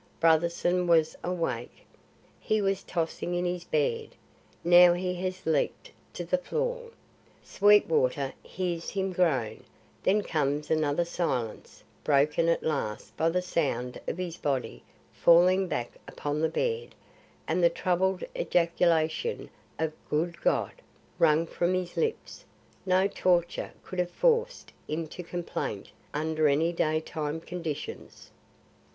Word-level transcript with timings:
Brotherson 0.19 0.87
was 0.87 1.15
awake. 1.23 1.85
He 2.39 2.59
was 2.59 2.81
tossing 2.83 3.35
in 3.35 3.45
his 3.45 3.65
bed. 3.65 4.15
Now 4.63 4.93
he 4.93 5.13
has 5.23 5.45
leaped 5.45 5.91
to 6.13 6.25
the 6.25 6.39
floor. 6.39 6.89
Sweetwater 7.43 8.33
hears 8.41 8.89
him 8.89 9.13
groan, 9.13 9.63
then 10.01 10.23
comes 10.23 10.71
another 10.71 11.05
silence, 11.05 11.83
broken 12.03 12.49
at 12.49 12.63
last 12.63 13.15
by 13.15 13.29
the 13.29 13.43
sound 13.43 14.01
of 14.07 14.17
his 14.17 14.37
body 14.37 14.81
falling 15.13 15.67
back 15.67 15.91
upon 16.07 16.39
the 16.41 16.49
bed 16.49 16.95
and 17.47 17.63
the 17.63 17.69
troubled 17.69 18.23
ejaculation 18.35 19.51
of 19.77 19.93
"Good 20.09 20.41
God!" 20.41 20.73
wrung 21.19 21.45
from 21.45 21.73
lips 21.95 22.43
no 22.87 23.07
torture 23.07 23.71
could 23.83 23.99
have 23.99 24.09
forced 24.09 24.73
into 24.87 25.21
complaint 25.21 25.91
under 26.11 26.47
any 26.47 26.73
daytime 26.73 27.39
conditions. 27.39 28.31